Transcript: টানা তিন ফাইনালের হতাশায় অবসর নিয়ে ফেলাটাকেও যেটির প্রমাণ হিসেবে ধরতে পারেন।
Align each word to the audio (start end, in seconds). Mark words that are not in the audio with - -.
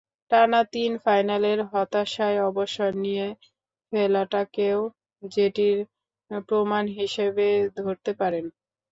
টানা 0.31 0.61
তিন 0.73 0.91
ফাইনালের 1.03 1.59
হতাশায় 1.71 2.39
অবসর 2.49 2.91
নিয়ে 3.03 3.27
ফেলাটাকেও 3.93 4.79
যেটির 5.23 5.77
প্রমাণ 6.47 6.83
হিসেবে 6.99 7.47
ধরতে 7.77 8.11
পারেন। 8.19 8.45